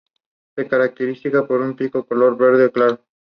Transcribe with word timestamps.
Se 0.55 0.67
caracteriza 0.67 1.45
por 1.45 1.63
su 1.63 1.75
pico 1.75 1.99
de 1.99 2.05
color 2.07 2.35
verde 2.35 2.71
claro. 2.71 2.99